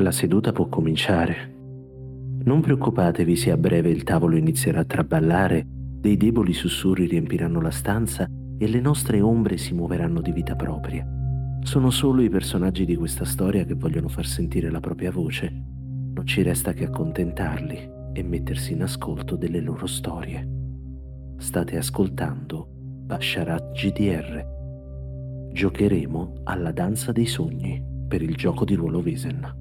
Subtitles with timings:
[0.00, 1.54] La seduta può cominciare.
[2.44, 7.70] Non preoccupatevi se a breve il tavolo inizierà a traballare, dei deboli sussurri riempiranno la
[7.70, 11.06] stanza e le nostre ombre si muoveranno di vita propria.
[11.62, 15.52] Sono solo i personaggi di questa storia che vogliono far sentire la propria voce.
[16.14, 20.48] Non ci resta che accontentarli e mettersi in ascolto delle loro storie.
[21.36, 22.68] State ascoltando
[23.04, 25.50] Basharat GDR.
[25.52, 29.59] Giocheremo alla danza dei sogni per il gioco di ruolo Visen.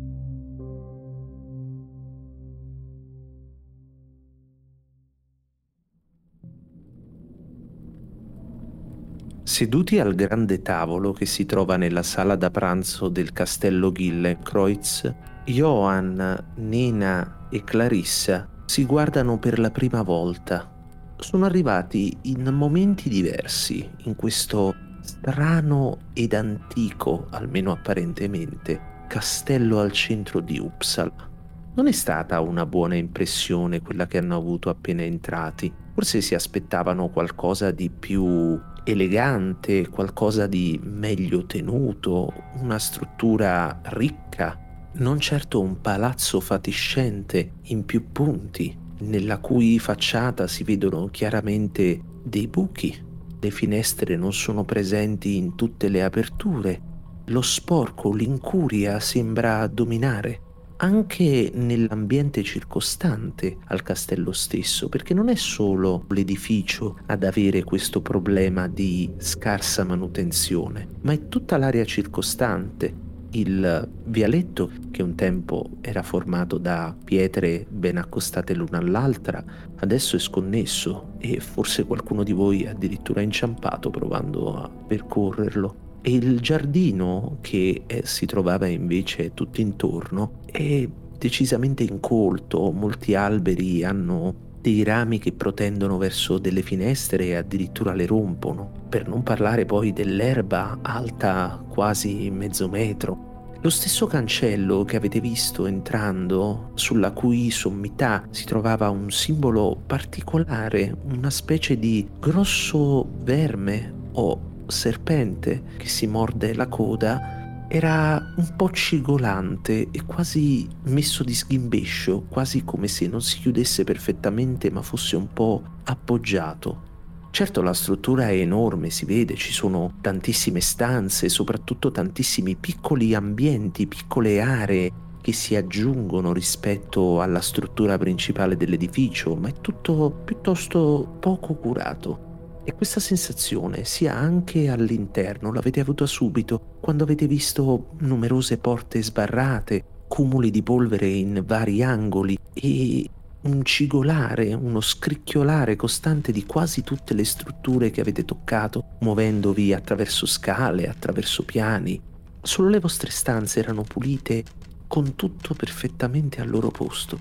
[9.50, 15.12] Seduti al grande tavolo che si trova nella sala da pranzo del castello Gillenkreuz,
[15.46, 16.22] Johann,
[16.58, 20.72] Nina e Clarissa si guardano per la prima volta.
[21.18, 30.42] Sono arrivati in momenti diversi in questo strano ed antico, almeno apparentemente, castello al centro
[30.42, 31.28] di Uppsala.
[31.74, 35.74] Non è stata una buona impressione quella che hanno avuto appena entrati.
[35.96, 38.60] Forse si aspettavano qualcosa di più
[38.92, 48.12] elegante, qualcosa di meglio tenuto, una struttura ricca, non certo un palazzo fatiscente in più
[48.12, 53.08] punti, nella cui facciata si vedono chiaramente dei buchi.
[53.40, 56.82] Le finestre non sono presenti in tutte le aperture.
[57.26, 60.48] Lo sporco, l'incuria sembra dominare
[60.82, 68.68] anche nell'ambiente circostante al castello stesso, perché non è solo l'edificio ad avere questo problema
[68.68, 73.08] di scarsa manutenzione, ma è tutta l'area circostante.
[73.32, 79.44] Il vialetto, che un tempo era formato da pietre ben accostate l'una all'altra,
[79.76, 86.12] adesso è sconnesso e forse qualcuno di voi è addirittura inciampato provando a percorrerlo e
[86.12, 90.88] il giardino che eh, si trovava invece tutto intorno è
[91.18, 98.06] decisamente incolto, molti alberi hanno dei rami che protendono verso delle finestre e addirittura le
[98.06, 103.28] rompono, per non parlare poi dell'erba alta quasi mezzo metro.
[103.62, 110.96] Lo stesso cancello che avete visto entrando, sulla cui sommità si trovava un simbolo particolare,
[111.12, 118.72] una specie di grosso verme o serpente che si morde la coda era un po'
[118.72, 125.16] cigolante e quasi messo di sghimbescio, quasi come se non si chiudesse perfettamente ma fosse
[125.16, 126.88] un po' appoggiato.
[127.32, 133.86] Certo la struttura è enorme, si vede, ci sono tantissime stanze, soprattutto tantissimi piccoli ambienti,
[133.86, 134.92] piccole aree
[135.22, 142.29] che si aggiungono rispetto alla struttura principale dell'edificio, ma è tutto piuttosto poco curato.
[142.70, 149.84] E questa sensazione sia anche all'interno, l'avete avuta subito quando avete visto numerose porte sbarrate,
[150.08, 153.10] cumuli di polvere in vari angoli e
[153.42, 160.28] un cigolare, uno scricchiolare costante di quasi tutte le strutture che avete toccato, muovendovi attraverso
[160.28, 162.00] scale, attraverso piani.
[162.40, 164.44] Solo le vostre stanze erano pulite
[164.86, 167.18] con tutto perfettamente al loro posto.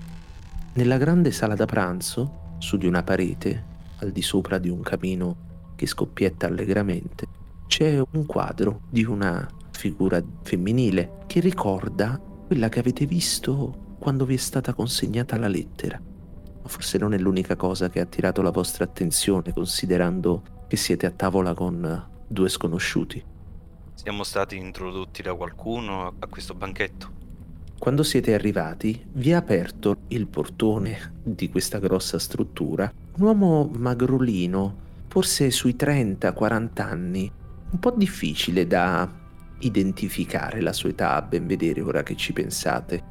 [0.73, 5.47] Nella grande sala da pranzo, su di una parete, al di sopra di un camino
[5.75, 7.27] che scoppietta allegramente,
[7.67, 14.33] c'è un quadro di una figura femminile che ricorda quella che avete visto quando vi
[14.33, 16.01] è stata consegnata la lettera.
[16.61, 21.05] Ma forse non è l'unica cosa che ha attirato la vostra attenzione considerando che siete
[21.05, 23.23] a tavola con due sconosciuti.
[23.93, 27.17] Siamo stati introdotti da qualcuno a questo banchetto.
[27.77, 34.75] Quando siete arrivati, vi ha aperto il portone di questa grossa struttura un uomo magrolino,
[35.07, 37.31] forse sui 30-40 anni,
[37.71, 39.11] un po' difficile da
[39.59, 43.03] identificare la sua età a ben vedere ora che ci pensate.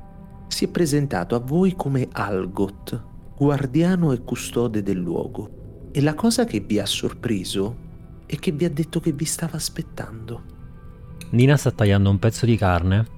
[0.49, 3.03] Si è presentato a voi come Algot,
[3.37, 5.91] guardiano e custode del luogo.
[5.93, 7.87] E la cosa che vi ha sorpreso
[8.25, 10.57] è che vi ha detto che vi stava aspettando.
[11.31, 13.17] Nina sta tagliando un pezzo di carne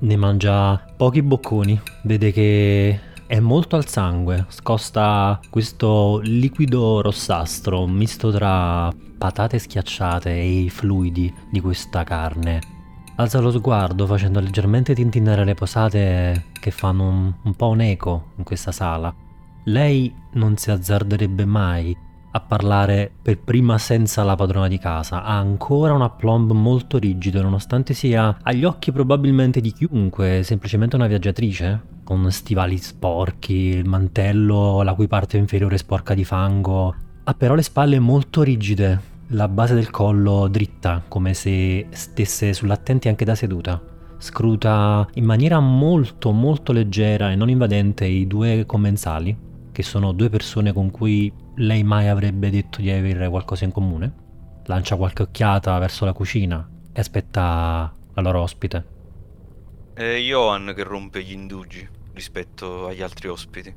[0.00, 8.32] ne mangia pochi bocconi, vede che è molto al sangue, scosta questo liquido rossastro, misto
[8.32, 12.58] tra patate schiacciate e i fluidi di questa carne.
[13.16, 18.30] Alza lo sguardo facendo leggermente tintinnare le posate che fanno un, un po' un eco
[18.36, 19.14] in questa sala.
[19.64, 21.94] Lei non si azzarderebbe mai
[22.30, 25.22] a parlare per prima senza la padrona di casa.
[25.22, 31.06] Ha ancora un aplomb molto rigido, nonostante sia agli occhi probabilmente di chiunque, semplicemente una
[31.06, 31.96] viaggiatrice.
[32.04, 36.94] Con stivali sporchi, il mantello la cui parte inferiore è sporca di fango.
[37.24, 43.08] Ha però le spalle molto rigide, la base del collo dritta, come se stesse sull'attenti
[43.08, 43.80] anche da seduta.
[44.18, 49.36] scruta in maniera molto molto leggera e non invadente i due commensali,
[49.70, 54.26] che sono due persone con cui lei mai avrebbe detto di avere qualcosa in comune.
[54.64, 58.96] Lancia qualche occhiata verso la cucina e aspetta la loro ospite.
[59.94, 63.74] È Johan che rompe gli indugi rispetto agli altri ospiti.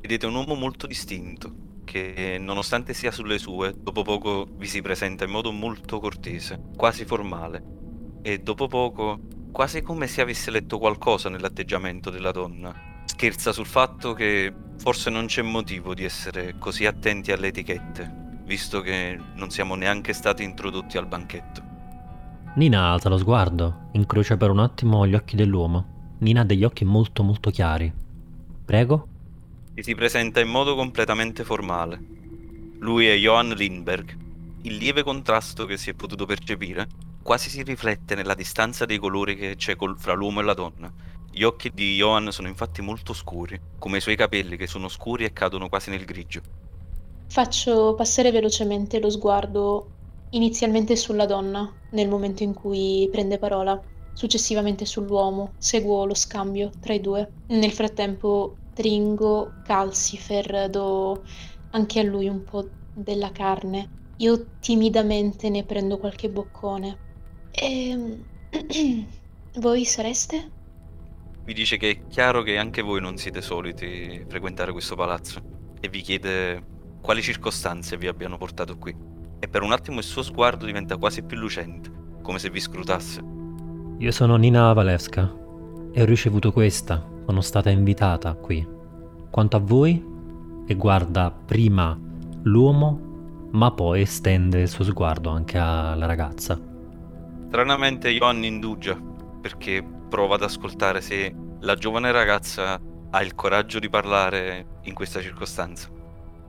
[0.00, 1.52] Vedete un uomo molto distinto,
[1.84, 7.04] che nonostante sia sulle sue, dopo poco vi si presenta in modo molto cortese, quasi
[7.04, 7.62] formale.
[8.22, 9.18] E dopo poco,
[9.50, 12.94] quasi come se avesse letto qualcosa nell'atteggiamento della donna.
[13.16, 18.82] Scherza sul fatto che forse non c'è motivo di essere così attenti alle etichette, visto
[18.82, 21.62] che non siamo neanche stati introdotti al banchetto.
[22.56, 26.14] Nina alza lo sguardo, incrocia per un attimo gli occhi dell'uomo.
[26.18, 27.90] Nina ha degli occhi molto molto chiari.
[28.64, 29.08] Prego?
[29.78, 31.98] e si presenta in modo completamente formale.
[32.78, 34.16] Lui è Johann Lindbergh.
[34.62, 36.86] Il lieve contrasto che si è potuto percepire
[37.22, 40.90] quasi si riflette nella distanza dei colori che c'è col, fra l'uomo e la donna.
[41.36, 45.26] Gli occhi di Johann sono infatti molto scuri, come i suoi capelli che sono scuri
[45.26, 46.40] e cadono quasi nel grigio.
[47.28, 49.90] Faccio passare velocemente lo sguardo
[50.30, 53.78] inizialmente sulla donna nel momento in cui prende parola,
[54.14, 57.30] successivamente sull'uomo, seguo lo scambio tra i due.
[57.48, 61.22] Nel frattempo stringo Calcifer, do
[61.72, 64.14] anche a lui un po' della carne.
[64.16, 66.96] Io timidamente ne prendo qualche boccone.
[67.50, 68.24] E...
[69.56, 70.54] voi sareste?
[71.46, 75.40] Vi dice che è chiaro che anche voi non siete soliti frequentare questo palazzo
[75.80, 76.60] e vi chiede
[77.00, 78.92] quali circostanze vi abbiano portato qui.
[79.38, 81.88] E per un attimo il suo sguardo diventa quasi più lucente,
[82.20, 83.22] come se vi scrutasse.
[83.98, 85.32] Io sono Nina Valevska
[85.92, 88.66] e ho ricevuto questa sono stata invitata qui.
[89.30, 90.04] Quanto a voi,
[90.66, 91.96] e guarda prima
[92.42, 96.58] l'uomo, ma poi estende il suo sguardo anche alla ragazza.
[97.46, 99.00] Stranamente Johan indugia,
[99.40, 102.80] perché prova ad ascoltare se la giovane ragazza
[103.10, 105.88] ha il coraggio di parlare in questa circostanza.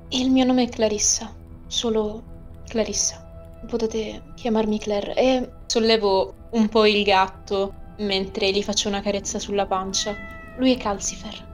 [0.10, 1.36] Il mio nome è Clarissa,
[1.68, 2.24] solo
[2.68, 3.26] Clarissa.
[3.68, 9.66] Potete chiamarmi Claire e sollevo un po' il gatto mentre gli faccio una carezza sulla
[9.66, 10.16] pancia.
[10.58, 11.46] Lui è Calcifer.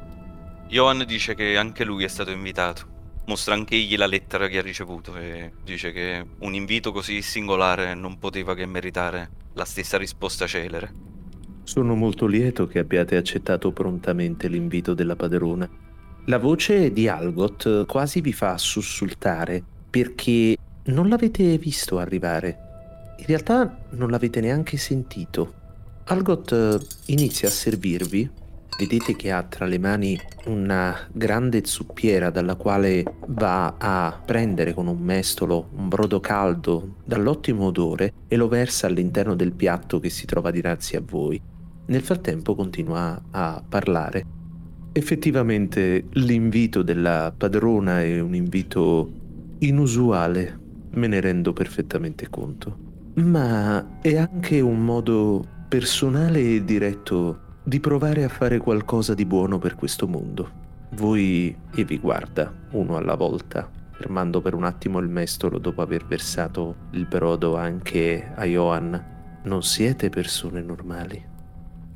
[0.68, 2.92] Johan dice che anche lui è stato invitato.
[3.26, 7.94] Mostra anche egli la lettera che ha ricevuto e dice che un invito così singolare
[7.94, 11.13] non poteva che meritare la stessa risposta celere.
[11.64, 15.70] Sono molto lieto che abbiate accettato prontamente l'invito della padrona.
[16.26, 20.56] La voce di Algot quasi vi fa sussultare perché
[20.86, 22.58] non l'avete visto arrivare.
[23.18, 25.54] In realtà non l'avete neanche sentito.
[26.06, 28.30] Algot inizia a servirvi
[28.76, 34.88] Vedete che ha tra le mani una grande zuppiera dalla quale va a prendere con
[34.88, 40.26] un mestolo un brodo caldo dall'ottimo odore e lo versa all'interno del piatto che si
[40.26, 41.40] trova dinanzi a voi.
[41.86, 44.26] Nel frattempo continua a parlare.
[44.94, 49.12] Effettivamente l'invito della padrona è un invito
[49.60, 50.60] inusuale,
[50.92, 52.78] me ne rendo perfettamente conto,
[53.16, 59.58] ma è anche un modo personale e diretto di provare a fare qualcosa di buono
[59.58, 60.62] per questo mondo.
[60.92, 66.06] Voi e vi guarda, uno alla volta, fermando per un attimo il mestolo dopo aver
[66.06, 69.42] versato il brodo anche a Johan.
[69.44, 71.32] Non siete persone normali.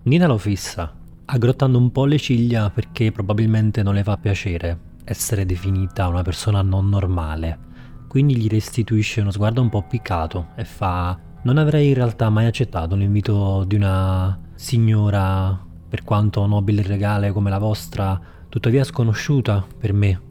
[0.08, 0.96] Nina lo fissa,
[1.26, 6.62] aggrottando un po' le ciglia perché probabilmente non le fa piacere essere definita una persona
[6.62, 7.60] non normale.
[8.08, 12.46] Quindi gli restituisce uno sguardo un po' piccato e fa: Non avrei in realtà mai
[12.46, 19.68] accettato l'invito di una signora, per quanto nobile e regale come la vostra, tuttavia sconosciuta
[19.78, 20.22] per me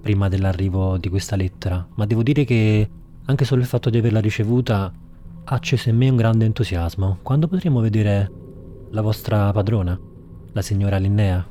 [0.00, 2.90] prima dell'arrivo di questa lettera, ma devo dire che
[3.26, 4.90] anche solo il fatto di averla ricevuta
[5.44, 7.18] ha acceso in me un grande entusiasmo.
[7.20, 8.48] Quando potremo vedere
[8.92, 9.98] la vostra padrona,
[10.52, 11.46] la signora Linnea?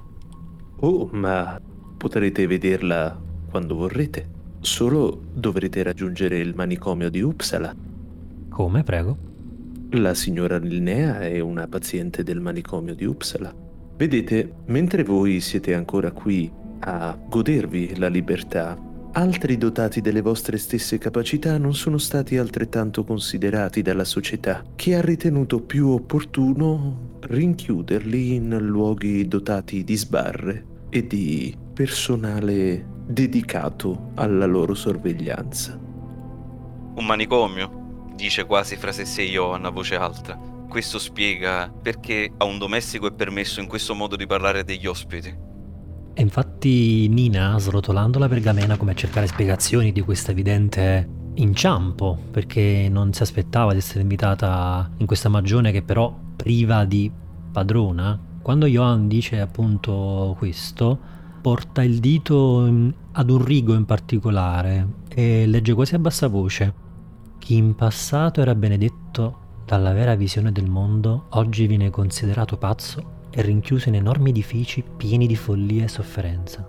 [0.81, 1.59] Oh, ma
[1.97, 3.17] potrete vederla
[3.49, 4.37] quando vorrete.
[4.59, 7.73] Solo dovrete raggiungere il manicomio di Uppsala.
[8.49, 9.17] Come, prego?
[9.91, 13.53] La signora Linnea è una paziente del manicomio di Uppsala.
[13.95, 18.77] Vedete, mentre voi siete ancora qui a godervi la libertà,
[19.13, 25.01] altri dotati delle vostre stesse capacità non sono stati altrettanto considerati dalla società, che ha
[25.01, 34.73] ritenuto più opportuno rinchiuderli in luoghi dotati di sbarre e di personale dedicato alla loro
[34.73, 35.77] sorveglianza.
[36.95, 37.77] Un manicomio?
[38.15, 40.35] dice quasi fra se e Johan a voce alta.
[40.67, 45.48] Questo spiega perché a un domestico è permesso in questo modo di parlare degli ospiti.
[46.19, 53.13] Infatti Nina, srotolando la pergamena come a cercare spiegazioni di questo evidente inciampo, perché non
[53.13, 57.09] si aspettava di essere invitata in questa magione che però priva di
[57.51, 60.99] padrona, quando Johan dice appunto questo,
[61.41, 62.65] porta il dito
[63.13, 66.73] ad un rigo in particolare e legge quasi a bassa voce.
[67.37, 73.41] Chi in passato era benedetto dalla vera visione del mondo, oggi viene considerato pazzo e
[73.41, 76.67] rinchiuso in enormi edifici pieni di follia e sofferenza.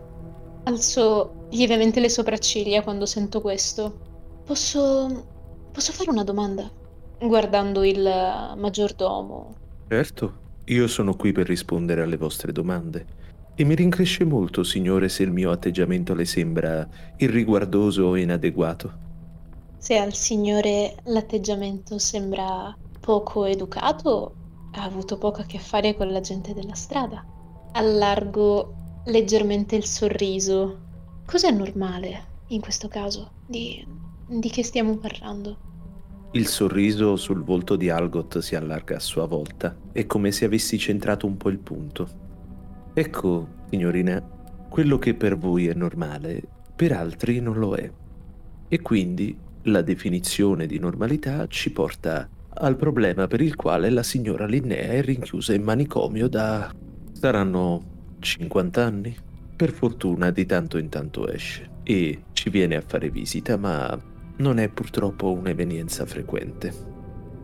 [0.64, 3.99] Alzo lievemente le sopracciglia quando sento questo.
[4.45, 5.26] Posso.
[5.73, 6.71] posso fare una domanda?
[7.19, 8.02] Guardando il
[8.57, 9.55] maggiordomo.
[9.88, 13.19] Certo, io sono qui per rispondere alle vostre domande.
[13.55, 19.09] E mi rincresce molto, signore, se il mio atteggiamento le sembra irriguardoso o inadeguato.
[19.76, 24.35] Se al signore l'atteggiamento sembra poco educato,
[24.72, 27.24] ha avuto poco a che fare con la gente della strada.
[27.72, 28.74] Allargo
[29.06, 30.88] leggermente il sorriso.
[31.26, 33.32] Cos'è normale in questo caso?
[33.46, 33.86] Di,
[34.26, 35.68] di che stiamo parlando?
[36.32, 39.76] Il sorriso sul volto di Algot si allarga a sua volta.
[39.90, 42.08] È come se avessi centrato un po' il punto.
[42.94, 44.22] Ecco, signorina,
[44.68, 46.42] quello che per voi è normale,
[46.76, 47.90] per altri non lo è.
[48.68, 54.47] E quindi la definizione di normalità ci porta al problema per il quale la signora
[54.47, 56.71] Linnea è rinchiusa in manicomio da...
[57.12, 57.83] saranno
[58.19, 59.16] 50 anni?
[59.57, 63.99] Per fortuna di tanto in tanto esce e ci viene a fare visita, ma
[64.37, 66.73] non è purtroppo un'evenienza frequente.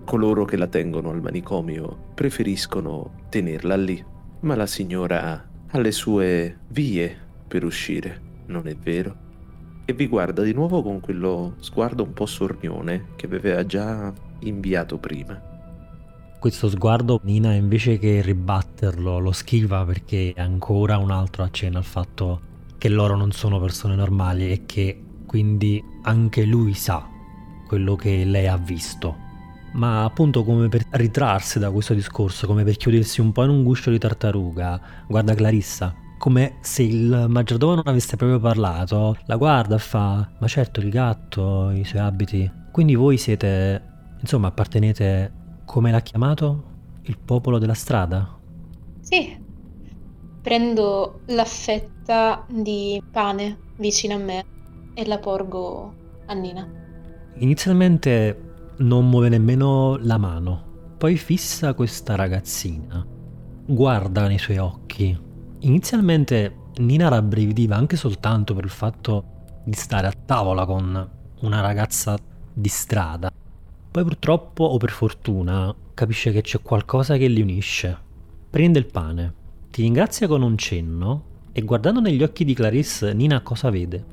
[0.05, 4.05] Coloro che la tengono al manicomio preferiscono tenerla lì,
[4.41, 9.25] ma la signora ha le sue vie per uscire, non è vero?
[9.85, 14.99] E vi guarda di nuovo con quello sguardo un po' sornione che aveva già inviato
[14.99, 15.41] prima.
[16.39, 21.85] Questo sguardo Nina invece che ribatterlo lo schiva perché è ancora un altro accenno al
[21.85, 22.41] fatto
[22.79, 27.07] che loro non sono persone normali e che quindi anche lui sa
[27.67, 29.25] quello che lei ha visto.
[29.73, 33.63] Ma appunto come per ritrarsi da questo discorso, come per chiudersi un po' in un
[33.63, 39.77] guscio di tartaruga, guarda Clarissa, come se il maggiordomo non avesse proprio parlato, la guarda
[39.77, 42.51] e fa, ma certo il gatto, i suoi abiti.
[42.73, 45.33] Quindi voi siete, insomma, appartenete,
[45.65, 46.75] come l'ha chiamato?
[47.03, 48.39] Il popolo della strada?
[49.01, 49.45] Sì.
[50.43, 54.45] Prendo la fetta di pane vicino a me
[54.95, 55.95] e la porgo
[56.27, 56.69] a Nina.
[57.39, 58.41] Inizialmente
[58.79, 63.05] non muove nemmeno la mano, poi fissa questa ragazzina,
[63.67, 65.19] guarda nei suoi occhi.
[65.61, 69.25] Inizialmente Nina rabbrividiva anche soltanto per il fatto
[69.65, 72.17] di stare a tavola con una ragazza
[72.53, 73.31] di strada.
[73.97, 77.97] Poi purtroppo o per fortuna capisce che c'è qualcosa che li unisce.
[78.51, 79.33] Prende il pane,
[79.71, 84.05] ti ringrazia con un cenno e guardando negli occhi di Clarisse Nina cosa vede?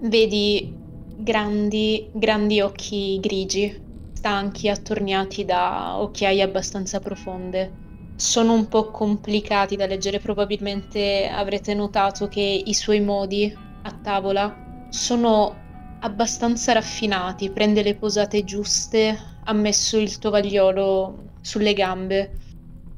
[0.00, 0.74] Vedi
[1.18, 3.78] grandi, grandi occhi grigi,
[4.14, 7.70] stanchi, attorniati da occhiaie abbastanza profonde.
[8.16, 14.86] Sono un po' complicati da leggere, probabilmente avrete notato che i suoi modi a tavola
[14.88, 15.68] sono
[16.00, 22.36] abbastanza raffinati, prende le posate giuste, ha messo il tovagliolo sulle gambe.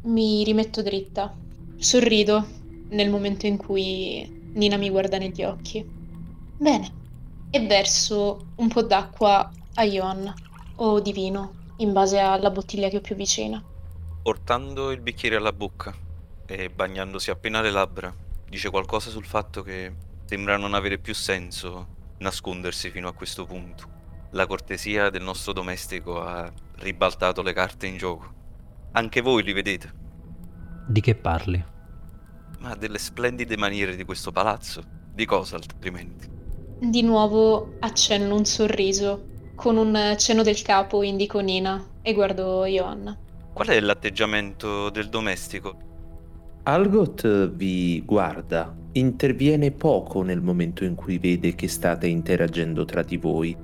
[0.03, 1.35] Mi rimetto dritta,
[1.77, 2.45] sorrido
[2.91, 5.85] nel momento in cui Nina mi guarda negli occhi.
[6.57, 7.01] Bene,
[7.51, 10.33] e verso un po' d'acqua a Johan
[10.77, 13.63] o di vino, in base alla bottiglia che ho più vicina.
[14.23, 15.95] Portando il bicchiere alla bocca
[16.47, 18.15] e bagnandosi appena le labbra,
[18.49, 19.93] dice qualcosa sul fatto che
[20.27, 24.01] sembra non avere più senso nascondersi fino a questo punto.
[24.31, 28.33] La cortesia del nostro domestico ha ribaltato le carte in gioco.
[28.93, 29.93] Anche voi li vedete,
[30.87, 31.63] Di che parli?
[32.61, 36.29] ma delle splendide maniere di questo palazzo, di cosa altrimenti?
[36.81, 39.27] Di nuovo accenno un sorriso.
[39.55, 43.17] Con un cenno del capo indico Nina e guardo Johan.
[43.53, 45.77] Qual è l'atteggiamento del domestico?
[46.65, 53.17] Algot vi guarda, interviene poco nel momento in cui vede che state interagendo tra di
[53.17, 53.57] voi.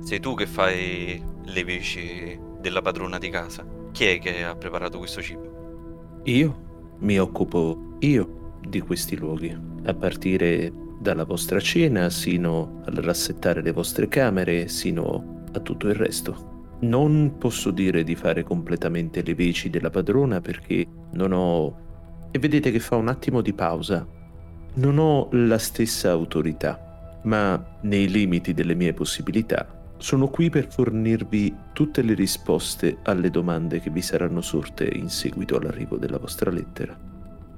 [0.00, 3.64] Sei tu che fai le veci della padrona di casa?
[3.92, 6.20] Chi è che ha preparato questo cibo?
[6.24, 13.62] Io mi occupo io di questi luoghi, a partire dalla vostra cena sino al rassettare
[13.62, 16.50] le vostre camere, sino a tutto il resto.
[16.80, 21.90] Non posso dire di fare completamente le veci della padrona perché non ho...
[22.34, 24.06] E vedete che fa un attimo di pausa.
[24.74, 31.54] Non ho la stessa autorità, ma nei limiti delle mie possibilità sono qui per fornirvi
[31.74, 36.98] tutte le risposte alle domande che vi saranno sorte in seguito all'arrivo della vostra lettera.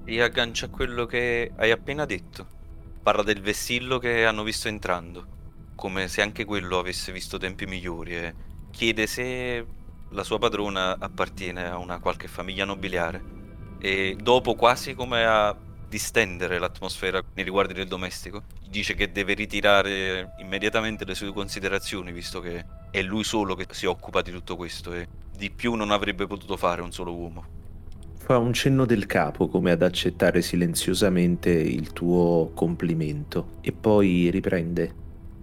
[0.04, 2.46] E aggancia a quello che hai appena detto.
[3.00, 5.26] Parla del vessillo che hanno visto entrando,
[5.76, 8.34] come se anche quello avesse visto tempi migliori e
[8.72, 9.64] chiede se
[10.10, 13.43] la sua padrona appartiene a una qualche famiglia nobiliare
[13.84, 15.54] e dopo quasi come a
[15.86, 22.40] distendere l'atmosfera nei riguardi del domestico, dice che deve ritirare immediatamente le sue considerazioni visto
[22.40, 26.26] che è lui solo che si occupa di tutto questo e di più non avrebbe
[26.26, 27.44] potuto fare un solo uomo.
[28.16, 34.94] Fa un cenno del capo come ad accettare silenziosamente il tuo complimento e poi riprende.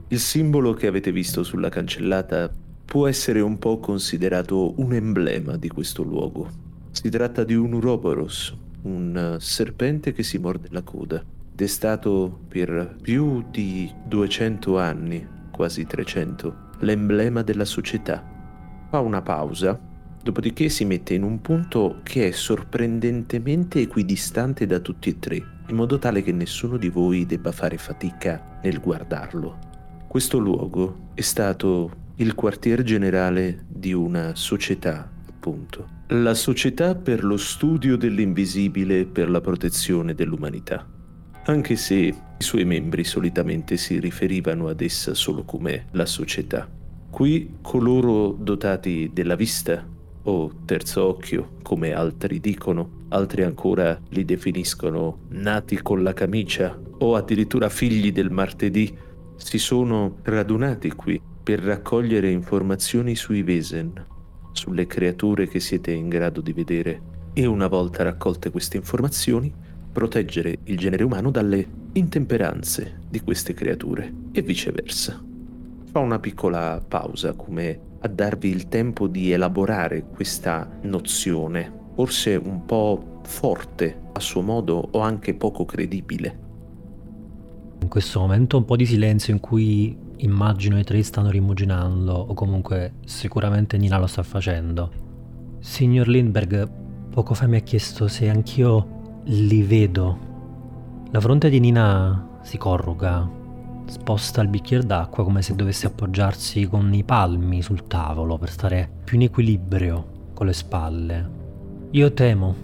[0.07, 2.51] Il simbolo che avete visto sulla cancellata
[2.83, 6.70] può essere un po' considerato un emblema di questo luogo.
[6.91, 12.41] Si tratta di un Uroboros, un serpente che si morde la coda, ed è stato
[12.47, 18.23] per più di 200 anni, quasi 300, l'emblema della società.
[18.89, 19.79] Fa una pausa,
[20.21, 25.75] dopodiché si mette in un punto che è sorprendentemente equidistante da tutti e tre, in
[25.75, 29.57] modo tale che nessuno di voi debba fare fatica nel guardarlo.
[30.07, 35.99] Questo luogo è stato il quartier generale di una società, appunto.
[36.13, 40.85] La Società per lo studio dell'invisibile e per la protezione dell'umanità.
[41.45, 46.69] Anche se i suoi membri solitamente si riferivano ad essa solo come la società.
[47.09, 49.87] Qui coloro dotati della vista
[50.23, 57.15] o terzo occhio, come altri dicono, altri ancora li definiscono nati con la camicia o
[57.15, 58.93] addirittura figli del martedì,
[59.37, 64.19] si sono radunati qui per raccogliere informazioni sui Vesen,
[64.51, 67.01] sulle creature che siete in grado di vedere
[67.33, 69.53] e una volta raccolte queste informazioni,
[69.91, 75.21] proteggere il genere umano dalle intemperanze di queste creature e viceversa.
[75.91, 82.65] Fa una piccola pausa come a darvi il tempo di elaborare questa nozione, forse un
[82.65, 86.49] po' forte a suo modo o anche poco credibile.
[87.81, 92.33] In questo momento un po' di silenzio in cui immagino i tre stanno rimuginando o
[92.33, 94.91] comunque sicuramente Nina lo sta facendo.
[95.59, 96.69] Signor Lindbergh,
[97.09, 100.29] poco fa mi ha chiesto se anch'io li vedo.
[101.11, 103.29] La fronte di Nina si corruga,
[103.85, 108.89] sposta il bicchiere d'acqua come se dovesse appoggiarsi con i palmi sul tavolo per stare
[109.03, 111.29] più in equilibrio con le spalle.
[111.91, 112.55] Io temo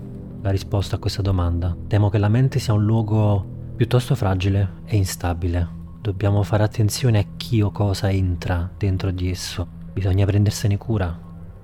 [0.41, 1.75] la risposta a questa domanda.
[1.87, 5.76] Temo che la mente sia un luogo piuttosto fragile e instabile.
[6.07, 9.67] Dobbiamo fare attenzione a chi o cosa entra dentro di esso.
[9.91, 11.13] Bisogna prendersene cura,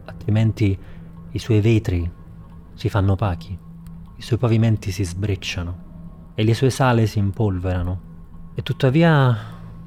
[0.04, 0.78] altrimenti
[1.32, 2.12] i suoi vetri
[2.74, 3.58] si fanno opachi,
[4.18, 8.02] i suoi pavimenti si sbrecciano e le sue sale si impolverano.
[8.54, 9.34] E tuttavia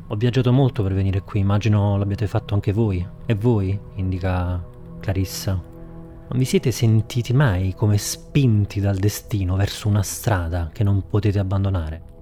[0.07, 3.07] ho viaggiato molto per venire qui, immagino l'abbiate fatto anche voi.
[3.27, 4.64] E voi, indica
[5.01, 5.53] Clarissa.
[5.53, 11.38] Non vi siete sentiti mai come spinti dal destino verso una strada che non potete
[11.38, 12.14] abbandonare?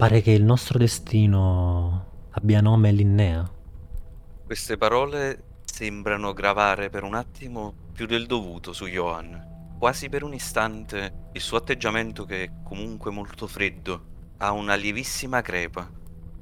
[0.00, 3.46] Pare che il nostro destino abbia nome Linnea.
[4.46, 9.74] Queste parole sembrano gravare per un attimo più del dovuto su Johan.
[9.78, 14.04] Quasi per un istante il suo atteggiamento, che è comunque molto freddo,
[14.38, 15.86] ha una lievissima crepa,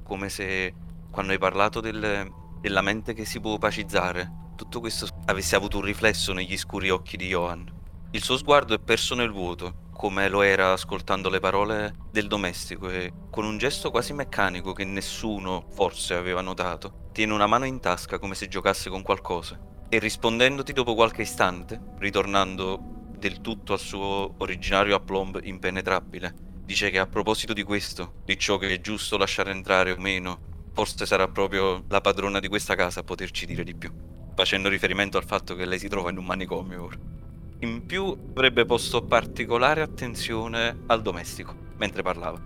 [0.03, 0.73] come se
[1.11, 5.83] quando hai parlato del, della mente che si può opacizzare, tutto questo avesse avuto un
[5.83, 7.69] riflesso negli scuri occhi di Johan.
[8.11, 12.89] Il suo sguardo è perso nel vuoto, come lo era ascoltando le parole del domestico
[12.89, 17.81] e con un gesto quasi meccanico che nessuno forse aveva notato, tiene una mano in
[17.81, 19.59] tasca come se giocasse con qualcosa
[19.89, 22.79] e rispondendoti dopo qualche istante, ritornando
[23.17, 26.33] del tutto al suo originario aplomb impenetrabile,
[26.63, 30.69] dice che a proposito di questo, di ciò che è giusto lasciare entrare o meno,
[30.71, 33.91] forse sarà proprio la padrona di questa casa a poterci dire di più,
[34.33, 37.18] facendo riferimento al fatto che lei si trova in un manicomio ora.
[37.61, 42.39] In più avrebbe posto particolare attenzione al domestico mentre parlava.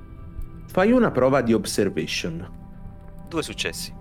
[0.65, 2.49] Fai una prova di observation.
[3.30, 3.93] Due successi.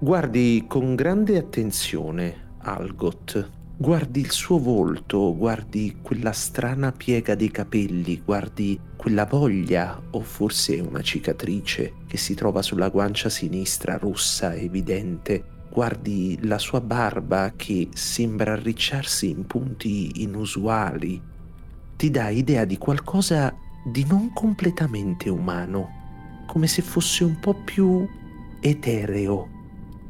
[0.00, 3.50] Guardi con grande attenzione Algot.
[3.76, 10.80] Guardi il suo volto, guardi quella strana piega dei capelli, guardi quella voglia o forse
[10.80, 17.88] una cicatrice che si trova sulla guancia sinistra rossa evidente guardi la sua barba che
[17.92, 21.20] sembra arricciarsi in punti inusuali,
[21.96, 23.54] ti dà idea di qualcosa
[23.84, 28.08] di non completamente umano, come se fosse un po' più
[28.60, 29.48] etereo.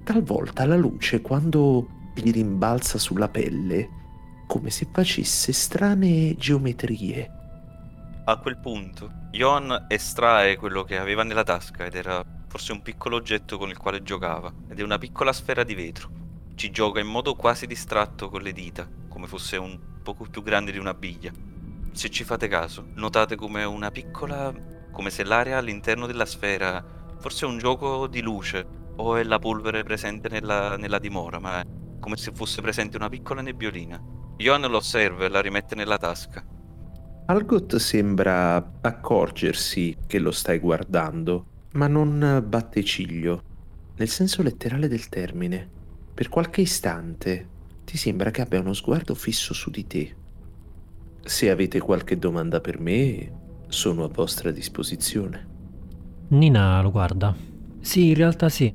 [0.04, 3.88] Talvolta la luce, quando gli rimbalza sulla pelle,
[4.46, 7.30] come se facesse strane geometrie.
[8.24, 13.16] A quel punto, Johan estrae quello che aveva nella tasca ed era forse un piccolo
[13.16, 16.10] oggetto con il quale giocava, ed è una piccola sfera di vetro.
[16.54, 20.72] Ci gioca in modo quasi distratto con le dita, come fosse un poco più grande
[20.72, 21.30] di una biglia.
[21.92, 24.52] Se ci fate caso, notate come una piccola...
[24.90, 26.84] come se l'area all'interno della sfera
[27.18, 31.60] forse è un gioco di luce, o è la polvere presente nella, nella dimora, ma
[31.60, 31.66] è
[32.00, 34.00] come se fosse presente una piccola nebbiolina.
[34.36, 36.44] Johan lo osserva e la rimette nella tasca.
[37.26, 43.42] Algot sembra accorgersi che lo stai guardando, ma non batte ciglio,
[43.96, 45.68] nel senso letterale del termine.
[46.14, 47.48] Per qualche istante
[47.84, 50.14] ti sembra che abbia uno sguardo fisso su di te.
[51.22, 53.32] Se avete qualche domanda per me,
[53.68, 55.46] sono a vostra disposizione.
[56.28, 57.34] Nina lo guarda.
[57.80, 58.72] Sì, in realtà sì.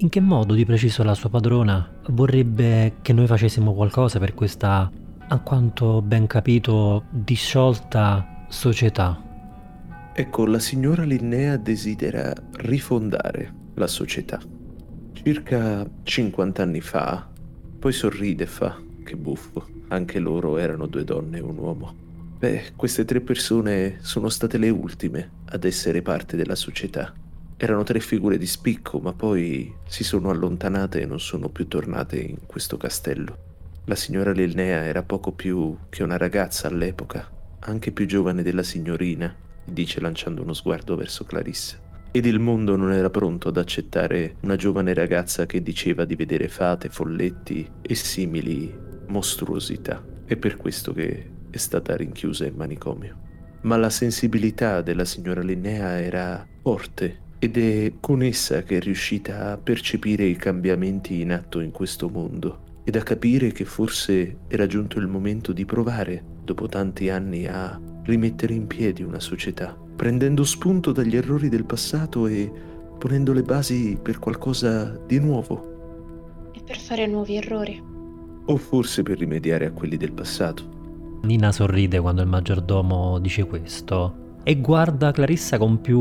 [0.00, 4.90] In che modo di preciso la sua padrona vorrebbe che noi facessimo qualcosa per questa,
[5.28, 9.27] a quanto ben capito, disciolta società?
[10.14, 14.40] Ecco, la signora Linnea desidera rifondare la società.
[15.12, 17.28] Circa 50 anni fa,
[17.78, 21.94] poi sorride e fa, che buffo, anche loro erano due donne e un uomo.
[22.38, 27.12] Beh, queste tre persone sono state le ultime ad essere parte della società.
[27.56, 32.18] Erano tre figure di spicco, ma poi si sono allontanate e non sono più tornate
[32.18, 33.36] in questo castello.
[33.86, 37.28] La signora Linnea era poco più che una ragazza all'epoca,
[37.60, 39.34] anche più giovane della signorina,
[39.72, 41.78] dice lanciando uno sguardo verso Clarissa.
[42.10, 46.48] Ed il mondo non era pronto ad accettare una giovane ragazza che diceva di vedere
[46.48, 48.74] fate, folletti e simili
[49.08, 50.02] mostruosità.
[50.24, 53.26] È per questo che è stata rinchiusa in manicomio.
[53.62, 59.52] Ma la sensibilità della signora Linnea era forte ed è con essa che è riuscita
[59.52, 64.66] a percepire i cambiamenti in atto in questo mondo ed a capire che forse era
[64.66, 70.44] giunto il momento di provare, dopo tanti anni, a rimettere in piedi una società, prendendo
[70.44, 72.50] spunto dagli errori del passato e
[72.98, 76.50] ponendo le basi per qualcosa di nuovo.
[76.52, 77.82] E per fare nuovi errori.
[78.46, 81.20] O forse per rimediare a quelli del passato.
[81.22, 86.00] Nina sorride quando il maggiordomo dice questo e guarda Clarissa con più,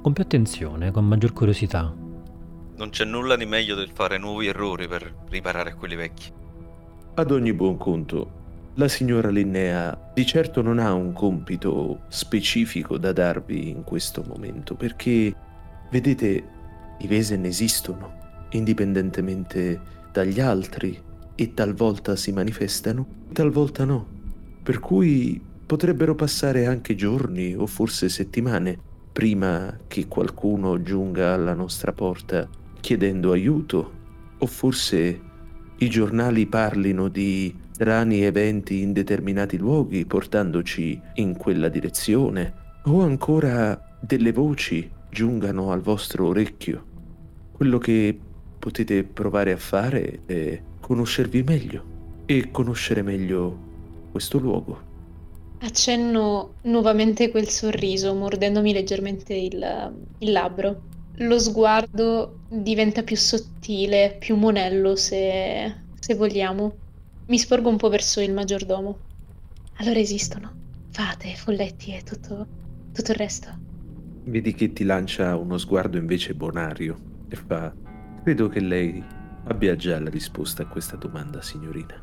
[0.00, 1.94] con più attenzione, con maggior curiosità.
[2.76, 6.32] Non c'è nulla di meglio del fare nuovi errori per riparare a quelli vecchi.
[7.16, 8.37] Ad ogni buon conto,
[8.78, 14.76] la signora Linnea di certo non ha un compito specifico da darvi in questo momento,
[14.76, 15.34] perché,
[15.90, 16.44] vedete,
[16.98, 19.80] i Vesen esistono, indipendentemente
[20.12, 20.96] dagli altri,
[21.34, 24.06] e talvolta si manifestano, talvolta no.
[24.62, 28.78] Per cui potrebbero passare anche giorni o forse settimane
[29.10, 33.92] prima che qualcuno giunga alla nostra porta chiedendo aiuto,
[34.38, 35.20] o forse
[35.78, 42.52] i giornali parlino di strani eventi in determinati luoghi portandoci in quella direzione,
[42.86, 46.84] o ancora delle voci giungano al vostro orecchio.
[47.52, 48.18] Quello che
[48.58, 51.84] potete provare a fare è conoscervi meglio
[52.26, 53.56] e conoscere meglio
[54.10, 54.86] questo luogo.
[55.60, 60.82] Accenno nuovamente quel sorriso, mordendomi leggermente il, il labbro.
[61.18, 66.86] Lo sguardo diventa più sottile, più monello, se, se vogliamo.
[67.28, 68.98] Mi sporgo un po' verso il maggiordomo.
[69.76, 70.50] Allora esistono.
[70.88, 72.46] Fate, folletti e tutto,
[72.90, 73.48] tutto il resto.
[74.24, 76.96] Vedi che ti lancia uno sguardo invece bonario
[77.28, 77.70] e fa:
[78.22, 79.04] Credo che lei
[79.44, 82.02] abbia già la risposta a questa domanda, signorina.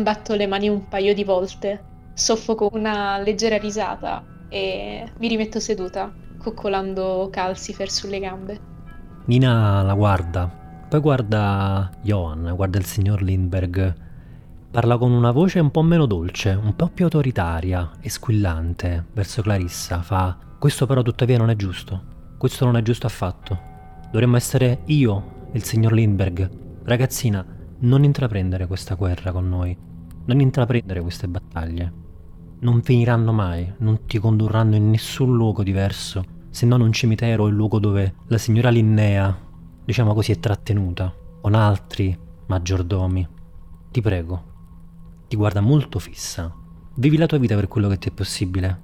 [0.00, 1.82] Batto le mani un paio di volte,
[2.14, 8.60] soffoco una leggera risata e mi rimetto seduta, coccolando Calcifer sulle gambe.
[9.24, 10.46] Nina la guarda,
[10.88, 14.10] poi guarda Johan, guarda il signor Lindbergh.
[14.72, 19.42] Parla con una voce un po' meno dolce, un po' più autoritaria e squillante verso
[19.42, 20.00] Clarissa.
[20.00, 22.02] Fa: Questo però tuttavia non è giusto.
[22.38, 23.60] Questo non è giusto affatto.
[24.10, 26.84] Dovremmo essere io, il signor Lindbergh.
[26.84, 27.44] Ragazzina,
[27.80, 29.76] non intraprendere questa guerra con noi,
[30.24, 31.92] non intraprendere queste battaglie.
[32.60, 37.48] Non finiranno mai, non ti condurranno in nessun luogo diverso, se non un cimitero o
[37.48, 39.38] il luogo dove la signora Linnea,
[39.84, 43.28] diciamo così, è trattenuta, con altri maggiordomi.
[43.90, 44.51] Ti prego,
[45.32, 46.54] ti guarda molto fissa.
[46.96, 48.80] Vivi la tua vita per quello che ti è possibile,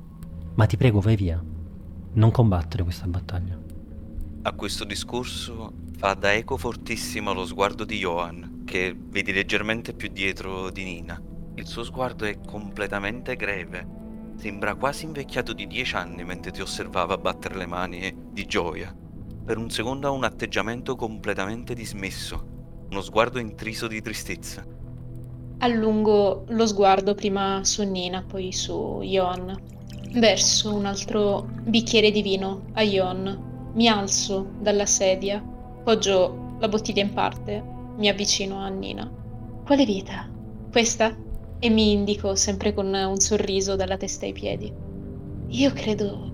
[0.55, 1.45] ma ti prego vai via.
[2.15, 3.61] Non combattere questa battaglia.
[4.45, 10.09] A questo discorso fa da eco fortissimo lo sguardo di Johan, che vedi leggermente più
[10.09, 11.21] dietro di Nina.
[11.57, 13.87] Il suo sguardo è completamente greve.
[14.39, 18.97] Sembra quasi invecchiato di dieci anni mentre ti osservava battere le mani di gioia.
[19.45, 24.77] Per un secondo ha un atteggiamento completamente dismesso, uno sguardo intriso di tristezza.
[25.61, 29.57] Allungo lo sguardo prima su Nina, poi su Johan.
[30.13, 33.71] Verso un altro bicchiere di vino a Johan.
[33.75, 35.41] Mi alzo dalla sedia,
[35.83, 37.63] poggio la bottiglia in parte,
[37.97, 39.11] mi avvicino a Nina.
[39.65, 40.29] Quale vita?
[40.71, 41.17] Questa?
[41.59, 44.73] E mi indico sempre con un sorriso dalla testa ai piedi.
[45.49, 46.31] Io credo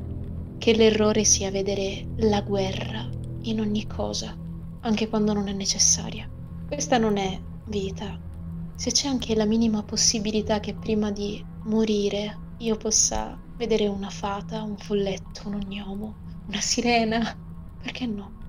[0.59, 3.09] che l'errore sia vedere la guerra
[3.43, 4.37] in ogni cosa,
[4.81, 6.29] anche quando non è necessaria.
[6.67, 8.33] Questa non è vita.
[8.77, 14.63] Se c'è anche la minima possibilità che prima di morire io possa vedere una fata,
[14.63, 16.15] un folletto, un ognomo,
[16.49, 17.37] una sirena.
[17.81, 18.43] Perché no?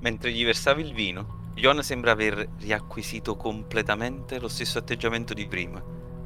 [0.00, 5.82] Mentre gli versavi il vino, Johan sembra aver riacquisito completamente lo stesso atteggiamento di prima.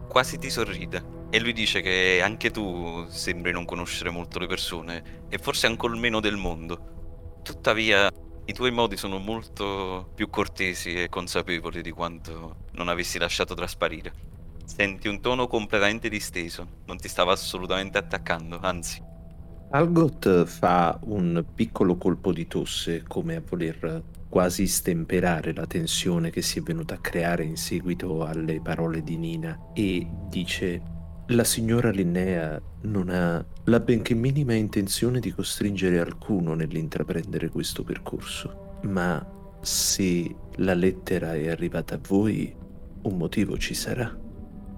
[0.08, 1.16] Quasi ti sorride.
[1.30, 5.94] E lui dice che anche tu sembri non conoscere molto le persone, e forse ancora
[5.94, 7.40] meno del mondo.
[7.42, 8.10] Tuttavia,
[8.48, 14.10] i tuoi modi sono molto più cortesi e consapevoli di quanto non avessi lasciato trasparire.
[14.64, 19.02] Senti un tono completamente disteso, non ti stava assolutamente attaccando, anzi.
[19.70, 26.40] Algot fa un piccolo colpo di tosse come a voler quasi stemperare la tensione che
[26.40, 30.80] si è venuta a creare in seguito alle parole di Nina e dice
[31.32, 38.78] la signora Linnea non ha la benché minima intenzione di costringere alcuno nell'intraprendere questo percorso,
[38.84, 39.26] ma
[39.60, 42.54] se la lettera è arrivata a voi,
[43.02, 44.16] un motivo ci sarà.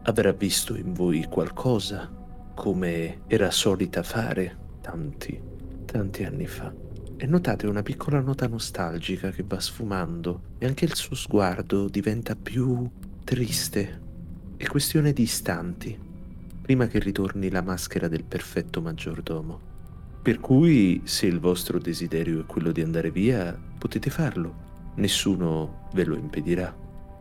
[0.03, 2.11] Avrà visto in voi qualcosa,
[2.55, 5.41] come era solita fare tanti,
[5.85, 6.75] tanti anni fa.
[7.17, 12.35] E notate una piccola nota nostalgica che va sfumando e anche il suo sguardo diventa
[12.35, 12.91] più
[13.23, 14.01] triste.
[14.57, 16.09] È questione di istanti
[16.71, 19.59] prima che ritorni la maschera del perfetto maggiordomo.
[20.23, 26.05] Per cui, se il vostro desiderio è quello di andare via, potete farlo, nessuno ve
[26.05, 26.73] lo impedirà.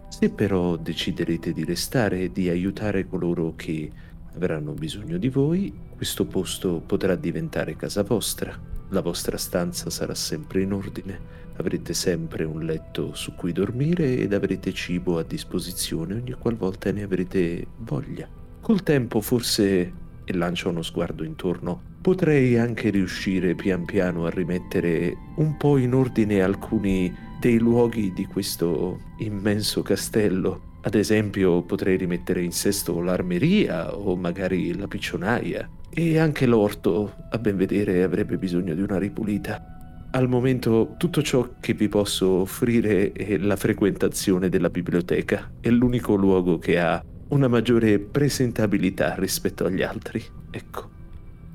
[0.07, 3.91] Se però deciderete di restare e di aiutare coloro che
[4.35, 8.55] avranno bisogno di voi, questo posto potrà diventare casa vostra.
[8.89, 11.19] La vostra stanza sarà sempre in ordine,
[11.55, 17.01] avrete sempre un letto su cui dormire ed avrete cibo a disposizione ogni qualvolta ne
[17.01, 18.38] avrete voglia.
[18.61, 19.93] Col tempo forse,
[20.25, 25.93] e lancia uno sguardo intorno, potrei anche riuscire pian piano a rimettere un po' in
[25.93, 30.77] ordine alcuni dei luoghi di questo immenso castello.
[30.81, 35.69] Ad esempio potrei rimettere in sesto l'armeria o magari la piccionaia.
[35.89, 39.63] E anche l'orto, a ben vedere, avrebbe bisogno di una ripulita.
[40.11, 45.51] Al momento tutto ciò che vi posso offrire è la frequentazione della biblioteca.
[45.59, 50.23] È l'unico luogo che ha una maggiore presentabilità rispetto agli altri.
[50.51, 50.89] Ecco.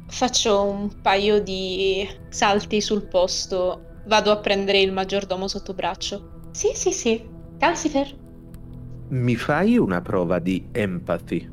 [0.07, 4.03] Faccio un paio di salti sul posto.
[4.07, 6.49] Vado a prendere il maggiordomo sotto braccio.
[6.53, 7.27] Sì, sì, sì.
[7.59, 8.23] Calcifer.
[9.09, 11.51] Mi fai una prova di empathy?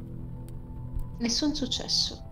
[1.19, 2.23] Nessun successo.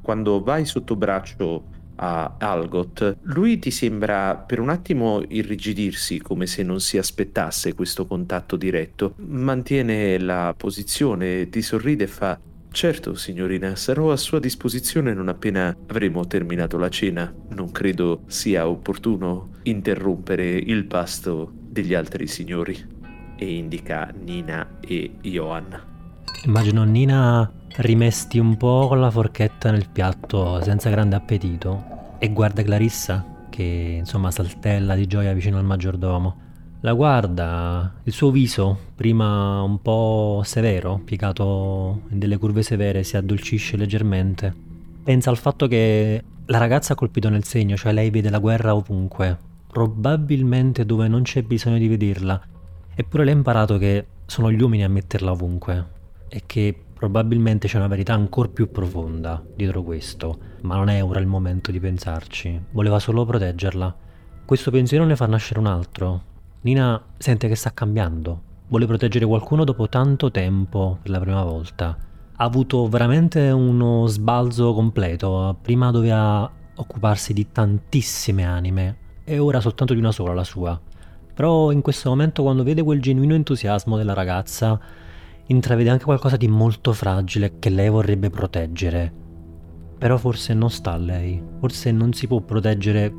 [0.00, 1.64] Quando vai sotto braccio
[1.96, 8.06] a Algot, lui ti sembra per un attimo irrigidirsi come se non si aspettasse questo
[8.06, 12.38] contatto diretto, mantiene la posizione, ti sorride e fa
[12.76, 17.32] Certo, signorina, sarò a sua disposizione non appena avremo terminato la cena.
[17.52, 22.76] Non credo sia opportuno interrompere il pasto degli altri signori.
[23.34, 25.80] E indica Nina e Johan.
[26.44, 32.62] Immagino Nina rimesti un po' con la forchetta nel piatto senza grande appetito e guarda
[32.62, 36.44] Clarissa che insomma saltella di gioia vicino al maggiordomo.
[36.80, 43.16] La guarda, il suo viso, prima un po' severo, piegato in delle curve severe, si
[43.16, 44.54] addolcisce leggermente.
[45.02, 48.74] Pensa al fatto che la ragazza ha colpito nel segno, cioè lei vede la guerra
[48.74, 49.36] ovunque,
[49.66, 52.40] probabilmente dove non c'è bisogno di vederla.
[52.94, 55.86] Eppure lei ha imparato che sono gli uomini a metterla ovunque
[56.28, 61.20] e che Probabilmente c'è una verità ancora più profonda dietro questo, ma non è ora
[61.20, 62.58] il momento di pensarci.
[62.70, 63.94] Voleva solo proteggerla.
[64.46, 66.22] Questo pensiero ne fa nascere un altro.
[66.62, 68.40] Nina sente che sta cambiando.
[68.68, 71.98] Vuole proteggere qualcuno dopo tanto tempo per la prima volta.
[72.34, 75.54] Ha avuto veramente uno sbalzo completo.
[75.60, 80.80] Prima doveva occuparsi di tantissime anime e ora soltanto di una sola, la sua.
[81.34, 84.80] Però in questo momento quando vede quel genuino entusiasmo della ragazza
[85.46, 89.12] intravede anche qualcosa di molto fragile che lei vorrebbe proteggere.
[89.98, 93.12] Però forse non sta a lei, forse non si può proteggere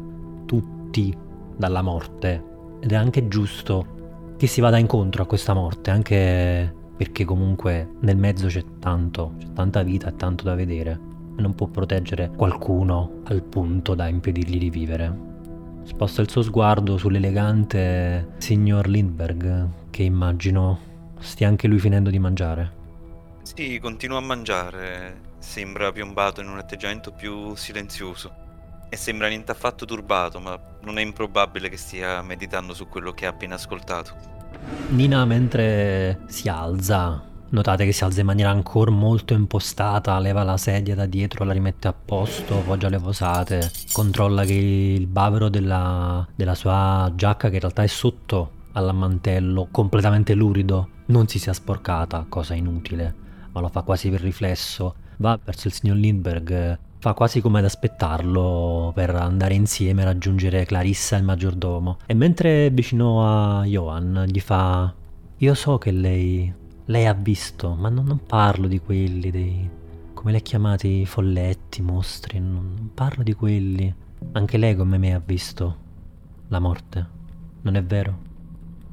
[0.46, 1.16] tutti
[1.56, 2.44] dalla morte
[2.80, 8.18] ed è anche giusto che si vada incontro a questa morte, anche perché comunque nel
[8.18, 13.44] mezzo c'è tanto, c'è tanta vita e tanto da vedere non può proteggere qualcuno al
[13.44, 15.26] punto da impedirgli di vivere.
[15.84, 20.80] Sposta il suo sguardo sull'elegante signor Lindbergh che immagino
[21.20, 22.86] stia anche lui finendo di mangiare.
[23.56, 25.22] Sì, continua a mangiare.
[25.40, 28.46] Sembra piombato in un atteggiamento più silenzioso.
[28.90, 33.26] E sembra niente affatto turbato, ma non è improbabile che stia meditando su quello che
[33.26, 34.14] ha appena ascoltato.
[34.90, 40.58] Nina mentre si alza, notate che si alza in maniera ancora molto impostata, leva la
[40.58, 46.28] sedia da dietro, la rimette a posto, poggia le posate, controlla che il bavero della,
[46.36, 51.54] della sua giacca che in realtà è sotto al mantello completamente lurido non si sia
[51.54, 53.14] sporcata, cosa inutile,
[53.52, 54.96] ma lo fa quasi per riflesso.
[55.18, 60.66] va verso il signor Lindbergh, fa quasi come ad aspettarlo per andare insieme a raggiungere
[60.66, 61.98] Clarissa il maggiordomo.
[62.06, 64.94] E mentre è vicino a Johan gli fa:
[65.38, 66.54] Io so che lei.
[66.86, 69.70] lei ha visto, ma non, non parlo di quelli, dei.
[70.14, 73.94] come li ha chiamati folletti, mostri, non, non parlo di quelli.
[74.34, 75.86] Anche lei come me ha visto
[76.50, 77.08] la morte,
[77.62, 78.27] non è vero?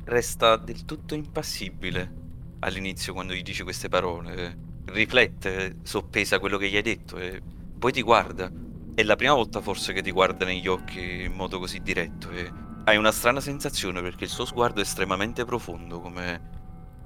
[0.04, 2.22] Resta del tutto impassibile
[2.60, 4.58] all'inizio quando gli dice queste parole.
[4.84, 7.40] Riflette, soppesa quello che gli hai detto e
[7.78, 8.50] poi ti guarda.
[8.94, 12.52] È la prima volta forse che ti guarda negli occhi in modo così diretto e
[12.84, 16.50] hai una strana sensazione perché il suo sguardo è estremamente profondo, come,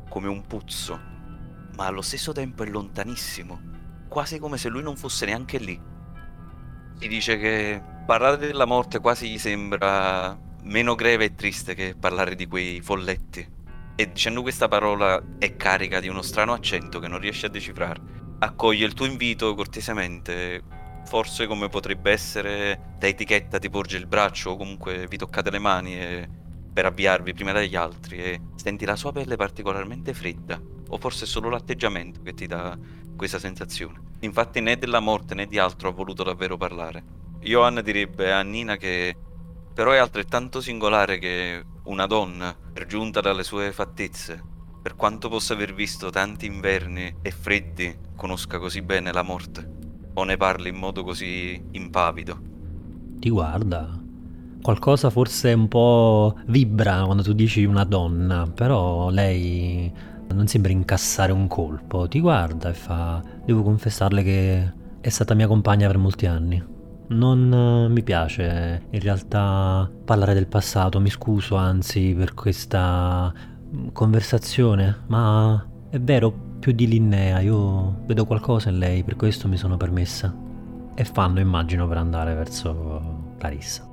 [0.09, 1.01] come un puzzo,
[1.77, 3.61] ma allo stesso tempo è lontanissimo,
[4.09, 5.81] quasi come se lui non fosse neanche lì.
[6.99, 10.37] Ti dice che parlare della morte quasi gli sembra
[10.69, 13.47] meno greve e triste che parlare di quei folletti.
[13.95, 18.19] E dicendo questa parola è carica di uno strano accento che non riesce a decifrare
[18.39, 20.63] accoglie il tuo invito cortesemente,
[21.05, 25.59] forse come potrebbe essere da etichetta ti porge il braccio o comunque vi toccate le
[25.59, 26.29] mani e,
[26.73, 31.27] per avviarvi prima degli altri e senti la sua pelle particolarmente fredda o forse è
[31.27, 32.79] solo l'atteggiamento che ti dà
[33.17, 34.01] questa sensazione.
[34.21, 37.17] Infatti né della morte né di altro ha voluto davvero parlare.
[37.41, 39.17] Johanna direbbe a Nina che
[39.79, 44.43] però è altrettanto singolare che una donna, raggiunta dalle sue fattezze,
[44.83, 49.65] per quanto possa aver visto tanti inverni e freddi, conosca così bene la morte,
[50.15, 52.41] o ne parli in modo così impavido.
[53.21, 53.97] Ti guarda.
[54.61, 59.93] Qualcosa forse un po' vibra quando tu dici una donna, però lei
[60.33, 62.09] non sembra incassare un colpo.
[62.09, 66.78] Ti guarda e fa: Devo confessarle che è stata mia compagna per molti anni.
[67.09, 73.33] Non mi piace in realtà parlare del passato, mi scuso anzi per questa
[73.93, 79.57] conversazione, ma è vero, più di Linnea, io vedo qualcosa in lei, per questo mi
[79.57, 80.35] sono permessa.
[80.95, 83.88] E fanno, immagino, per andare verso Clarissa.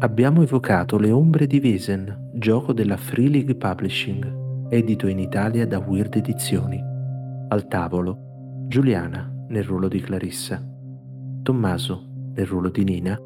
[0.00, 5.78] Abbiamo evocato Le ombre di Wesen, gioco della Free League Publishing, edito in Italia da
[5.78, 6.80] Weird Edizioni.
[7.48, 10.64] Al tavolo, Giuliana, nel ruolo di Clarissa,
[11.42, 13.18] Tommaso nel ruolo di Nina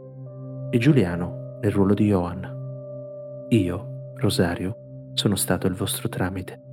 [0.71, 3.47] e Giuliano nel ruolo di Johan.
[3.51, 6.72] Io, Rosario, sono stato il vostro tramite.